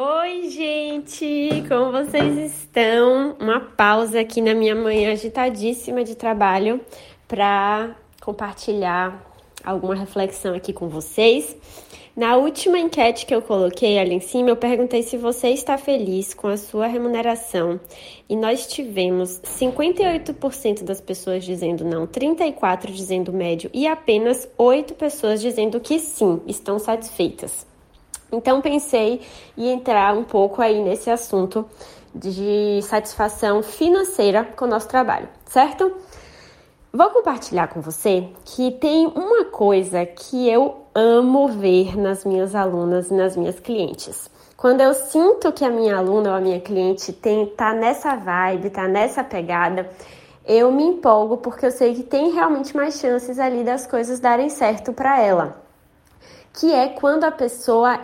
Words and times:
Oi, 0.00 0.48
gente! 0.50 1.64
Como 1.68 1.90
vocês 1.90 2.54
estão? 2.54 3.34
Uma 3.40 3.58
pausa 3.58 4.20
aqui 4.20 4.40
na 4.40 4.54
minha 4.54 4.72
manhã 4.72 5.10
agitadíssima 5.10 6.04
de 6.04 6.14
trabalho 6.14 6.80
para 7.26 7.96
compartilhar 8.20 9.20
alguma 9.64 9.96
reflexão 9.96 10.54
aqui 10.54 10.72
com 10.72 10.88
vocês. 10.88 11.56
Na 12.14 12.36
última 12.36 12.78
enquete 12.78 13.26
que 13.26 13.34
eu 13.34 13.42
coloquei 13.42 13.98
ali 13.98 14.14
em 14.14 14.20
cima, 14.20 14.50
eu 14.50 14.56
perguntei 14.56 15.02
se 15.02 15.16
você 15.16 15.48
está 15.48 15.76
feliz 15.76 16.32
com 16.32 16.46
a 16.46 16.56
sua 16.56 16.86
remuneração 16.86 17.80
e 18.28 18.36
nós 18.36 18.68
tivemos 18.68 19.40
58% 19.40 20.84
das 20.84 21.00
pessoas 21.00 21.44
dizendo 21.44 21.84
não, 21.84 22.06
34% 22.06 22.92
dizendo 22.92 23.32
médio 23.32 23.68
e 23.74 23.88
apenas 23.88 24.48
8 24.56 24.94
pessoas 24.94 25.40
dizendo 25.40 25.80
que 25.80 25.98
sim, 25.98 26.40
estão 26.46 26.78
satisfeitas. 26.78 27.66
Então 28.30 28.60
pensei 28.60 29.22
em 29.56 29.70
entrar 29.70 30.14
um 30.14 30.24
pouco 30.24 30.60
aí 30.60 30.82
nesse 30.82 31.10
assunto 31.10 31.64
de 32.14 32.80
satisfação 32.82 33.62
financeira 33.62 34.44
com 34.44 34.64
o 34.64 34.68
nosso 34.68 34.88
trabalho, 34.88 35.28
certo? 35.46 35.92
Vou 36.92 37.10
compartilhar 37.10 37.68
com 37.68 37.80
você 37.80 38.28
que 38.44 38.70
tem 38.72 39.06
uma 39.06 39.44
coisa 39.44 40.06
que 40.06 40.48
eu 40.48 40.86
amo 40.94 41.48
ver 41.48 41.96
nas 41.96 42.24
minhas 42.24 42.54
alunas 42.54 43.10
e 43.10 43.14
nas 43.14 43.36
minhas 43.36 43.60
clientes. 43.60 44.30
Quando 44.56 44.80
eu 44.80 44.92
sinto 44.92 45.52
que 45.52 45.64
a 45.64 45.70
minha 45.70 45.96
aluna 45.96 46.30
ou 46.30 46.36
a 46.36 46.40
minha 46.40 46.60
cliente 46.60 47.12
tem 47.12 47.46
tá 47.46 47.72
nessa 47.72 48.16
vibe, 48.16 48.70
tá 48.70 48.88
nessa 48.88 49.22
pegada, 49.22 49.88
eu 50.44 50.72
me 50.72 50.82
empolgo 50.82 51.36
porque 51.36 51.66
eu 51.66 51.70
sei 51.70 51.94
que 51.94 52.02
tem 52.02 52.32
realmente 52.32 52.74
mais 52.74 52.98
chances 52.98 53.38
ali 53.38 53.62
das 53.62 53.86
coisas 53.86 54.18
darem 54.18 54.48
certo 54.48 54.92
para 54.92 55.20
ela. 55.20 55.62
Que 56.52 56.72
é 56.72 56.88
quando 56.88 57.24
a 57.24 57.30
pessoa 57.30 58.00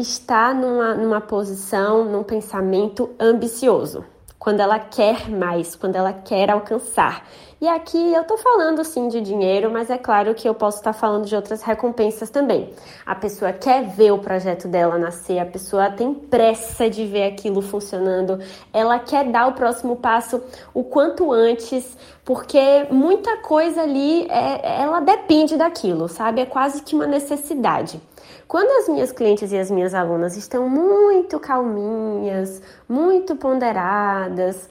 está 0.00 0.52
numa, 0.54 0.94
numa 0.94 1.20
posição, 1.20 2.04
num 2.04 2.22
pensamento 2.22 3.10
ambicioso, 3.18 4.04
quando 4.38 4.60
ela 4.60 4.78
quer 4.78 5.28
mais, 5.28 5.74
quando 5.74 5.96
ela 5.96 6.12
quer 6.12 6.50
alcançar. 6.50 7.24
E 7.60 7.66
aqui 7.66 8.14
eu 8.14 8.22
tô 8.22 8.36
falando 8.36 8.84
sim 8.84 9.08
de 9.08 9.20
dinheiro, 9.20 9.68
mas 9.68 9.90
é 9.90 9.98
claro 9.98 10.32
que 10.32 10.48
eu 10.48 10.54
posso 10.54 10.78
estar 10.78 10.92
falando 10.92 11.26
de 11.26 11.34
outras 11.34 11.60
recompensas 11.60 12.30
também. 12.30 12.72
A 13.04 13.16
pessoa 13.16 13.52
quer 13.52 13.84
ver 13.84 14.12
o 14.12 14.18
projeto 14.18 14.68
dela 14.68 14.96
nascer, 14.96 15.40
a 15.40 15.44
pessoa 15.44 15.90
tem 15.90 16.14
pressa 16.14 16.88
de 16.88 17.04
ver 17.04 17.24
aquilo 17.24 17.60
funcionando, 17.60 18.38
ela 18.72 19.00
quer 19.00 19.24
dar 19.24 19.48
o 19.48 19.54
próximo 19.54 19.96
passo 19.96 20.40
o 20.72 20.84
quanto 20.84 21.32
antes, 21.32 21.96
porque 22.24 22.86
muita 22.92 23.38
coisa 23.38 23.82
ali 23.82 24.28
é, 24.30 24.82
ela 24.82 25.00
depende 25.00 25.56
daquilo, 25.56 26.08
sabe? 26.08 26.40
É 26.40 26.46
quase 26.46 26.82
que 26.82 26.94
uma 26.94 27.08
necessidade. 27.08 28.00
Quando 28.48 28.70
as 28.80 28.88
minhas 28.88 29.12
clientes 29.12 29.52
e 29.52 29.58
as 29.58 29.70
minhas 29.70 29.92
alunas 29.92 30.34
estão 30.36 30.68
muito 30.68 31.38
calminhas, 31.38 32.62
muito 32.88 33.36
ponderadas, 33.36 34.68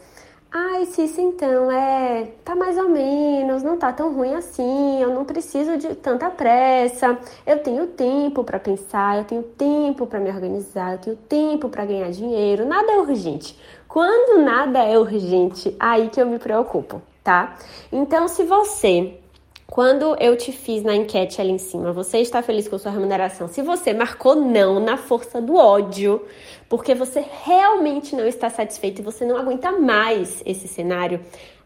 Ai, 0.49 0.85
Cissa, 0.85 1.21
então, 1.21 1.69
é, 1.69 2.31
tá 2.43 2.55
mais 2.55 2.77
ou 2.77 2.87
menos, 2.87 3.63
não 3.63 3.77
tá 3.77 3.91
tão 3.91 4.15
ruim 4.15 4.33
assim, 4.33 5.01
eu 5.01 5.13
não 5.13 5.25
preciso 5.25 5.77
de 5.77 5.93
tanta 5.95 6.29
pressa, 6.29 7.19
eu 7.45 7.59
tenho 7.61 7.85
tempo 7.87 8.45
para 8.45 8.57
pensar, 8.57 9.17
eu 9.17 9.25
tenho 9.25 9.43
tempo 9.43 10.07
para 10.07 10.21
me 10.21 10.29
organizar, 10.29 10.93
eu 10.93 10.99
tenho 10.99 11.15
tempo 11.17 11.67
para 11.67 11.85
ganhar 11.85 12.09
dinheiro, 12.11 12.65
nada 12.65 12.93
é 12.93 12.97
urgente. 12.97 13.59
Quando 13.89 14.41
nada 14.41 14.79
é 14.79 14.97
urgente, 14.97 15.75
aí 15.77 16.09
que 16.09 16.21
eu 16.21 16.25
me 16.25 16.39
preocupo, 16.39 17.01
tá? 17.21 17.57
Então, 17.91 18.29
se 18.29 18.43
você 18.43 19.19
quando 19.67 20.15
eu 20.19 20.35
te 20.37 20.53
fiz 20.53 20.81
na 20.81 20.95
enquete 20.95 21.41
ali 21.41 21.51
em 21.51 21.57
cima, 21.57 21.91
você 21.91 22.19
está 22.19 22.41
feliz 22.41 22.67
com 22.69 22.77
sua 22.79 22.91
remuneração? 22.91 23.49
Se 23.49 23.61
você 23.61 23.93
marcou 23.93 24.33
não 24.33 24.79
na 24.79 24.95
força 24.95 25.41
do 25.41 25.55
ódio, 25.55 26.25
porque 26.69 26.95
você 26.95 27.23
realmente 27.43 28.15
não 28.15 28.25
está 28.25 28.49
satisfeito 28.49 29.01
e 29.01 29.03
você 29.03 29.25
não 29.25 29.35
aguenta 29.35 29.71
mais 29.73 30.41
esse 30.45 30.69
cenário, 30.69 31.19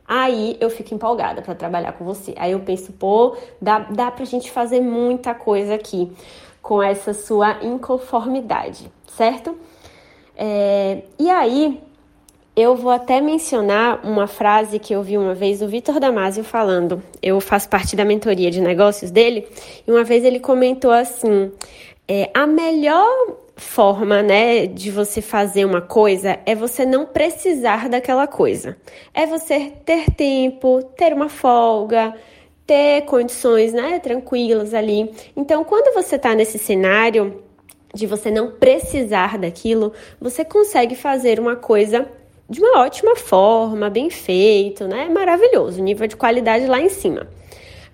aí 0.07 0.57
eu 0.59 0.69
fico 0.69 0.95
empolgada 0.95 1.43
para 1.43 1.53
trabalhar 1.53 1.93
com 1.93 2.03
você. 2.03 2.33
Aí 2.37 2.51
eu 2.53 2.59
penso, 2.61 2.91
pô, 2.91 3.37
dá, 3.61 3.79
dá 3.79 4.09
pra 4.09 4.25
gente 4.25 4.49
fazer 4.49 4.81
muita 4.81 5.35
coisa 5.35 5.75
aqui 5.75 6.11
com 6.59 6.81
essa 6.81 7.13
sua 7.13 7.63
inconformidade, 7.63 8.91
certo? 9.07 9.55
É, 10.35 11.03
e 11.19 11.29
aí, 11.29 11.81
eu 12.61 12.75
vou 12.75 12.91
até 12.91 13.19
mencionar 13.19 14.05
uma 14.05 14.27
frase 14.27 14.77
que 14.77 14.93
eu 14.93 15.01
vi 15.01 15.17
uma 15.17 15.33
vez 15.33 15.61
o 15.61 15.67
Vitor 15.67 15.99
Damasio 15.99 16.43
falando. 16.43 17.01
Eu 17.21 17.41
faço 17.41 17.67
parte 17.67 17.95
da 17.95 18.05
mentoria 18.05 18.51
de 18.51 18.61
negócios 18.61 19.09
dele 19.09 19.47
e 19.87 19.91
uma 19.91 20.03
vez 20.03 20.23
ele 20.23 20.39
comentou 20.39 20.91
assim: 20.91 21.51
é, 22.07 22.29
a 22.33 22.45
melhor 22.45 23.07
forma, 23.55 24.21
né, 24.21 24.65
de 24.65 24.89
você 24.91 25.21
fazer 25.21 25.65
uma 25.65 25.81
coisa 25.81 26.39
é 26.45 26.55
você 26.55 26.85
não 26.85 27.05
precisar 27.05 27.89
daquela 27.89 28.27
coisa. 28.27 28.77
É 29.13 29.25
você 29.25 29.71
ter 29.85 30.11
tempo, 30.11 30.83
ter 30.97 31.13
uma 31.13 31.29
folga, 31.29 32.13
ter 32.65 33.01
condições, 33.01 33.73
né, 33.73 33.99
tranquilas 33.99 34.73
ali. 34.73 35.11
Então, 35.35 35.63
quando 35.63 35.93
você 35.93 36.15
está 36.15 36.33
nesse 36.33 36.57
cenário 36.57 37.43
de 37.93 38.07
você 38.07 38.31
não 38.31 38.51
precisar 38.51 39.37
daquilo, 39.37 39.93
você 40.19 40.45
consegue 40.45 40.95
fazer 40.95 41.39
uma 41.39 41.55
coisa 41.55 42.07
de 42.51 42.59
uma 42.59 42.81
ótima 42.81 43.15
forma, 43.15 43.89
bem 43.89 44.09
feito, 44.09 44.85
né? 44.85 45.07
Maravilhoso, 45.07 45.81
nível 45.81 46.05
de 46.05 46.17
qualidade 46.17 46.67
lá 46.67 46.81
em 46.81 46.89
cima. 46.89 47.25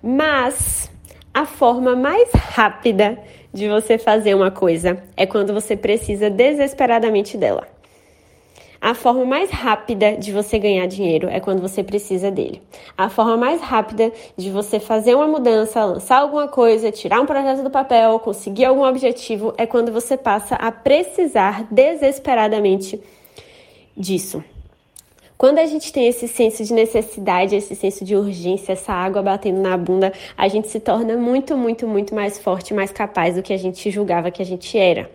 Mas 0.01 0.89
a 1.31 1.45
forma 1.45 1.95
mais 1.95 2.31
rápida 2.31 3.19
de 3.53 3.67
você 3.67 3.99
fazer 3.99 4.33
uma 4.33 4.49
coisa 4.49 4.97
é 5.15 5.27
quando 5.27 5.53
você 5.53 5.77
precisa 5.77 6.27
desesperadamente 6.31 7.37
dela. 7.37 7.67
A 8.81 8.95
forma 8.95 9.25
mais 9.25 9.51
rápida 9.51 10.17
de 10.17 10.31
você 10.31 10.57
ganhar 10.57 10.87
dinheiro 10.87 11.27
é 11.29 11.39
quando 11.39 11.61
você 11.61 11.83
precisa 11.83 12.31
dele. 12.31 12.59
A 12.97 13.09
forma 13.09 13.37
mais 13.37 13.61
rápida 13.61 14.11
de 14.35 14.49
você 14.49 14.79
fazer 14.79 15.13
uma 15.13 15.27
mudança, 15.27 15.85
lançar 15.85 16.17
alguma 16.17 16.47
coisa, 16.47 16.91
tirar 16.91 17.21
um 17.21 17.27
projeto 17.27 17.61
do 17.61 17.69
papel, 17.69 18.19
conseguir 18.19 18.65
algum 18.65 18.83
objetivo 18.83 19.53
é 19.55 19.67
quando 19.67 19.91
você 19.91 20.17
passa 20.17 20.55
a 20.55 20.71
precisar 20.71 21.67
desesperadamente 21.69 22.99
disso. 23.97 24.43
Quando 25.37 25.59
a 25.59 25.65
gente 25.65 25.93
tem 25.93 26.07
esse 26.07 26.27
senso 26.27 26.63
de 26.63 26.73
necessidade, 26.73 27.55
esse 27.55 27.75
senso 27.75 28.03
de 28.03 28.15
urgência, 28.15 28.73
essa 28.73 28.91
água 28.91 29.21
batendo 29.21 29.61
na 29.61 29.77
bunda, 29.77 30.11
a 30.35 30.47
gente 30.47 30.67
se 30.67 30.79
torna 30.79 31.15
muito, 31.15 31.55
muito, 31.55 31.87
muito 31.87 32.15
mais 32.15 32.39
forte, 32.39 32.73
mais 32.73 32.91
capaz 32.91 33.35
do 33.35 33.43
que 33.43 33.53
a 33.53 33.57
gente 33.57 33.91
julgava 33.91 34.31
que 34.31 34.41
a 34.41 34.45
gente 34.45 34.77
era. 34.77 35.11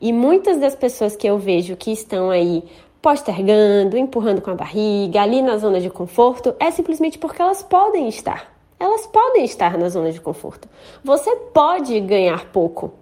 E 0.00 0.12
muitas 0.12 0.58
das 0.58 0.74
pessoas 0.74 1.14
que 1.14 1.26
eu 1.26 1.38
vejo 1.38 1.76
que 1.76 1.92
estão 1.92 2.30
aí 2.30 2.62
postergando, 3.02 3.98
empurrando 3.98 4.40
com 4.40 4.50
a 4.50 4.54
barriga, 4.54 5.20
ali 5.20 5.42
na 5.42 5.58
zona 5.58 5.78
de 5.78 5.90
conforto, 5.90 6.54
é 6.58 6.70
simplesmente 6.70 7.18
porque 7.18 7.42
elas 7.42 7.62
podem 7.62 8.08
estar. 8.08 8.54
Elas 8.78 9.06
podem 9.06 9.44
estar 9.44 9.76
na 9.76 9.90
zona 9.90 10.10
de 10.10 10.20
conforto. 10.22 10.68
Você 11.04 11.36
pode 11.52 12.00
ganhar 12.00 12.46
pouco. 12.46 12.94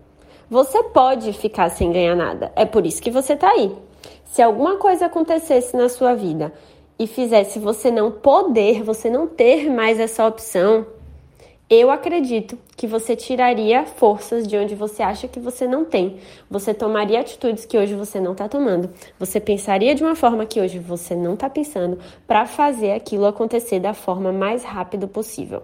Você 0.50 0.82
pode 0.82 1.32
ficar 1.32 1.68
sem 1.70 1.92
ganhar 1.92 2.16
nada. 2.16 2.50
É 2.56 2.64
por 2.64 2.84
isso 2.84 3.00
que 3.00 3.12
você 3.12 3.34
está 3.34 3.48
aí. 3.48 3.72
Se 4.24 4.42
alguma 4.42 4.76
coisa 4.76 5.06
acontecesse 5.06 5.76
na 5.76 5.88
sua 5.88 6.14
vida 6.14 6.52
e 6.98 7.06
fizesse 7.06 7.58
você 7.58 7.90
não 7.90 8.10
poder, 8.10 8.82
você 8.82 9.08
não 9.08 9.26
ter 9.26 9.70
mais 9.70 9.98
essa 10.00 10.26
opção, 10.26 10.86
eu 11.70 11.90
acredito 11.90 12.58
que 12.76 12.86
você 12.86 13.14
tiraria 13.14 13.84
forças 13.84 14.48
de 14.48 14.56
onde 14.56 14.74
você 14.74 15.02
acha 15.02 15.28
que 15.28 15.38
você 15.38 15.66
não 15.66 15.84
tem. 15.84 16.18
Você 16.50 16.72
tomaria 16.72 17.20
atitudes 17.20 17.66
que 17.66 17.76
hoje 17.76 17.94
você 17.94 18.18
não 18.18 18.32
está 18.32 18.48
tomando. 18.48 18.88
Você 19.18 19.38
pensaria 19.38 19.94
de 19.94 20.02
uma 20.02 20.14
forma 20.14 20.46
que 20.46 20.60
hoje 20.60 20.78
você 20.78 21.14
não 21.14 21.34
está 21.34 21.50
pensando 21.50 21.98
para 22.26 22.46
fazer 22.46 22.92
aquilo 22.92 23.26
acontecer 23.26 23.80
da 23.80 23.92
forma 23.92 24.32
mais 24.32 24.64
rápida 24.64 25.06
possível. 25.06 25.62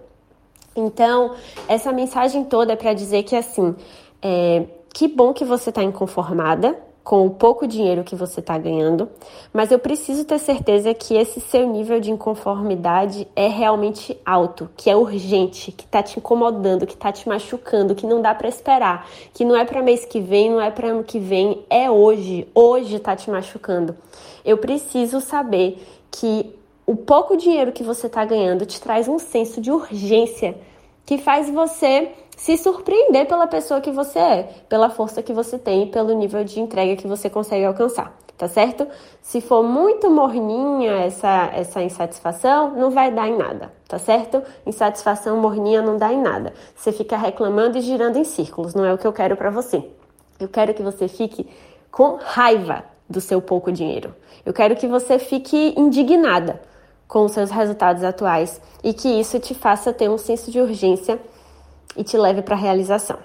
Então, 0.75 1.33
essa 1.67 1.91
mensagem 1.91 2.43
toda 2.43 2.73
é 2.73 2.75
para 2.75 2.93
dizer 2.93 3.23
que 3.23 3.35
assim, 3.35 3.75
é, 4.21 4.65
que 4.93 5.07
bom 5.07 5.33
que 5.33 5.43
você 5.43 5.69
está 5.69 5.81
inconformada, 5.81 6.77
com 7.05 7.27
o 7.27 7.29
pouco 7.29 7.67
dinheiro 7.67 8.03
que 8.03 8.15
você 8.15 8.39
está 8.39 8.57
ganhando, 8.57 9.07
mas 9.53 9.71
eu 9.71 9.77
preciso 9.77 10.25
ter 10.25 10.39
certeza 10.39 10.91
que 10.91 11.13
esse 11.13 11.39
seu 11.39 11.69
nível 11.69 11.99
de 11.99 12.09
inconformidade 12.09 13.27
é 13.35 13.47
realmente 13.47 14.19
alto, 14.25 14.67
que 14.75 14.89
é 14.89 14.95
urgente, 14.95 15.71
que 15.71 15.85
está 15.85 16.01
te 16.01 16.17
incomodando, 16.17 16.87
que 16.87 16.95
está 16.95 17.11
te 17.11 17.29
machucando, 17.29 17.93
que 17.93 18.07
não 18.07 18.23
dá 18.23 18.33
para 18.33 18.49
esperar, 18.49 19.07
que 19.35 19.45
não 19.45 19.55
é 19.55 19.63
para 19.63 19.83
mês 19.83 20.03
que 20.03 20.19
vem, 20.19 20.49
não 20.49 20.59
é 20.59 20.71
para 20.71 20.87
ano 20.87 21.03
que 21.03 21.19
vem, 21.19 21.63
é 21.69 21.91
hoje. 21.91 22.47
Hoje 22.55 22.95
está 22.95 23.15
te 23.15 23.29
machucando. 23.29 23.95
Eu 24.43 24.57
preciso 24.57 25.21
saber 25.21 25.85
que 26.09 26.55
o 26.87 26.95
pouco 26.95 27.37
dinheiro 27.37 27.71
que 27.71 27.83
você 27.83 28.07
está 28.07 28.25
ganhando 28.25 28.65
te 28.65 28.81
traz 28.81 29.07
um 29.07 29.19
senso 29.19 29.61
de 29.61 29.69
urgência 29.71 30.57
que 31.05 31.19
faz 31.19 31.51
você 31.51 32.11
se 32.35 32.57
surpreender 32.57 33.27
pela 33.27 33.47
pessoa 33.47 33.81
que 33.81 33.91
você 33.91 34.19
é, 34.19 34.43
pela 34.67 34.89
força 34.89 35.23
que 35.23 35.33
você 35.33 35.57
tem, 35.57 35.87
pelo 35.87 36.13
nível 36.13 36.43
de 36.43 36.59
entrega 36.59 36.95
que 36.95 37.07
você 37.07 37.29
consegue 37.29 37.65
alcançar, 37.65 38.15
tá 38.37 38.47
certo? 38.47 38.87
Se 39.21 39.41
for 39.41 39.63
muito 39.63 40.09
morninha 40.09 40.93
essa, 41.05 41.49
essa 41.53 41.81
insatisfação, 41.81 42.71
não 42.75 42.91
vai 42.91 43.11
dar 43.11 43.27
em 43.27 43.37
nada, 43.37 43.71
tá 43.87 43.97
certo? 43.97 44.43
Insatisfação 44.65 45.37
morninha 45.37 45.81
não 45.81 45.97
dá 45.97 46.11
em 46.11 46.21
nada. 46.21 46.53
Você 46.75 46.91
fica 46.91 47.17
reclamando 47.17 47.77
e 47.77 47.81
girando 47.81 48.17
em 48.17 48.23
círculos, 48.23 48.73
não 48.73 48.85
é 48.85 48.93
o 48.93 48.97
que 48.97 49.07
eu 49.07 49.13
quero 49.13 49.37
para 49.37 49.49
você. 49.49 49.89
Eu 50.39 50.49
quero 50.49 50.73
que 50.73 50.83
você 50.83 51.07
fique 51.07 51.47
com 51.89 52.17
raiva 52.21 52.83
do 53.09 53.21
seu 53.21 53.41
pouco 53.41 53.71
dinheiro. 53.71 54.13
Eu 54.45 54.53
quero 54.53 54.75
que 54.75 54.87
você 54.87 55.17
fique 55.17 55.73
indignada 55.77 56.61
com 57.07 57.25
os 57.25 57.31
seus 57.31 57.51
resultados 57.51 58.03
atuais 58.03 58.59
e 58.83 58.93
que 58.93 59.07
isso 59.07 59.39
te 59.39 59.53
faça 59.53 59.93
ter 59.93 60.09
um 60.09 60.17
senso 60.17 60.51
de 60.51 60.59
urgência 60.59 61.19
e 61.95 62.03
te 62.03 62.17
leve 62.17 62.41
para 62.41 62.55
a 62.55 62.59
realização, 62.59 63.17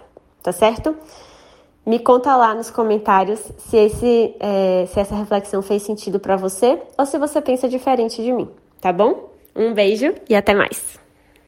tá 0.43 0.53
certo? 0.53 0.95
Me 1.85 1.99
conta 1.99 2.37
lá 2.37 2.55
nos 2.55 2.71
comentários 2.71 3.41
se, 3.59 3.77
esse, 3.77 4.37
é, 4.39 4.87
se 4.87 5.01
essa 5.01 5.15
reflexão 5.15 5.63
fez 5.63 5.83
sentido 5.83 6.21
para 6.21 6.37
você 6.37 6.81
ou 6.97 7.07
se 7.07 7.19
você 7.19 7.41
pensa 7.41 7.69
diferente 7.69 8.23
de 8.23 8.33
mim, 8.33 8.49
tá 8.81 8.93
bom? 8.93 9.31
Um 9.57 9.73
beijo 9.73 10.15
e 10.29 10.35
até 10.35 10.55
mais! 10.55 11.00